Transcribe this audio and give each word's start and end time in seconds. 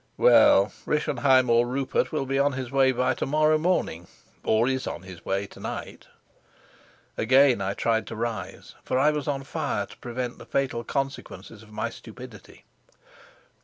"Well, 0.17 0.71
Rischenheim 0.87 1.47
or 1.47 1.67
Rupert 1.67 2.11
will 2.11 2.25
be 2.25 2.39
on 2.39 2.53
his 2.53 2.71
way 2.71 2.91
by 2.91 3.13
to 3.13 3.27
morrow 3.27 3.59
morning, 3.59 4.07
or 4.43 4.67
is 4.67 4.87
on 4.87 5.03
his 5.03 5.23
way 5.23 5.45
to 5.45 5.59
night." 5.59 6.07
Again 7.17 7.61
I 7.61 7.75
tried 7.75 8.07
to 8.07 8.15
rise, 8.15 8.73
for 8.83 8.97
I 8.97 9.11
was 9.11 9.27
on 9.27 9.43
fire 9.43 9.85
to 9.85 9.97
prevent 9.97 10.39
the 10.39 10.45
fatal 10.47 10.83
consequences 10.83 11.61
of 11.61 11.71
my 11.71 11.91
stupidity. 11.91 12.65